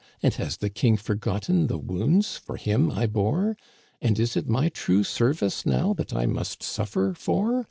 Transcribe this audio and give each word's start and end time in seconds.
And 0.23 0.33
has 0.33 0.57
the 0.57 0.71
king 0.71 0.97
forgotten 0.97 1.67
the 1.67 1.77
wounds 1.77 2.35
for 2.35 2.57
him 2.57 2.89
I 2.89 3.05
bore? 3.05 3.55
And 4.01 4.17
is 4.17 4.35
it 4.35 4.49
my 4.49 4.69
true 4.69 5.03
service 5.03 5.63
now 5.63 5.93
that 5.93 6.11
I 6.11 6.25
must 6.25 6.63
suffer 6.63 7.13
for? 7.13 7.59